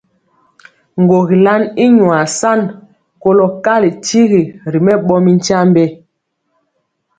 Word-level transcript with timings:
Ŋgogilan 1.01 1.61
i 1.83 1.85
nwaa 1.95 2.25
san 2.39 2.61
kolɔ 3.21 3.45
kali 3.65 3.89
kyigi 4.05 4.43
ri 4.71 4.79
mɛɓɔ 4.85 5.15
mi 5.23 5.31
nkyambe. 5.37 5.83